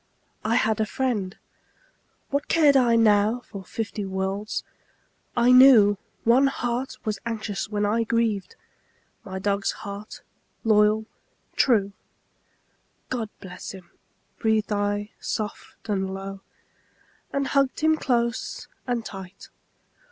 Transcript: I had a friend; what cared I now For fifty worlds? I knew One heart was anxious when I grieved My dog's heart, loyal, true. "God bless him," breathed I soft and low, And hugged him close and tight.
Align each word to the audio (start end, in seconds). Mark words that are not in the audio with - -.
I 0.43 0.55
had 0.55 0.79
a 0.79 0.85
friend; 0.87 1.37
what 2.31 2.47
cared 2.47 2.75
I 2.75 2.95
now 2.95 3.41
For 3.41 3.63
fifty 3.63 4.03
worlds? 4.03 4.63
I 5.37 5.51
knew 5.51 5.99
One 6.23 6.47
heart 6.47 6.97
was 7.05 7.19
anxious 7.23 7.69
when 7.69 7.85
I 7.85 8.03
grieved 8.03 8.55
My 9.23 9.37
dog's 9.37 9.73
heart, 9.85 10.21
loyal, 10.63 11.05
true. 11.55 11.93
"God 13.09 13.29
bless 13.41 13.73
him," 13.73 13.91
breathed 14.39 14.73
I 14.73 15.11
soft 15.19 15.87
and 15.87 16.11
low, 16.11 16.41
And 17.31 17.45
hugged 17.49 17.81
him 17.81 17.95
close 17.95 18.67
and 18.87 19.05
tight. 19.05 19.49